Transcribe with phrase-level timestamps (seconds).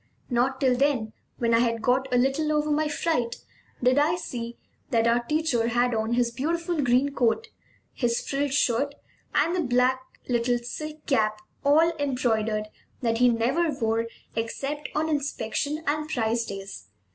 [0.31, 3.35] Not till then, when I had got a little over my fright,
[3.83, 4.57] did I see
[4.89, 7.49] that our teacher had on his beautiful green coat,
[7.93, 8.95] his frilled shirt,
[9.35, 9.67] and the little
[10.47, 12.69] black silk cap, all embroidered,
[13.01, 16.87] that he never wore except on inspection and prize days.